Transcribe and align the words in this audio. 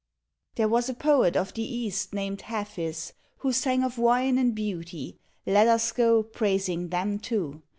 There 0.55 0.67
was 0.67 0.89
a 0.89 0.95
poet 0.95 1.37
of 1.37 1.53
the 1.53 1.61
East 1.61 2.11
named 2.11 2.41
Hafiz, 2.41 3.13
Who 3.37 3.53
sang 3.53 3.83
of 3.83 3.99
wine 3.99 4.39
and 4.39 4.55
beauty. 4.55 5.19
Let 5.45 5.67
us 5.67 5.91
go 5.91 6.23
Praising 6.23 6.89
them 6.89 7.19
too. 7.19 7.61